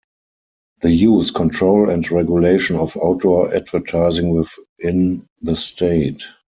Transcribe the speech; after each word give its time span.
The 0.81 0.89
use, 0.91 1.29
control 1.29 1.91
and 1.91 2.09
regulation 2.09 2.75
of 2.75 2.97
outdoor 3.03 3.53
advertising 3.53 4.31
within 4.31 5.27
the 5.43 5.55
state. 5.55 6.23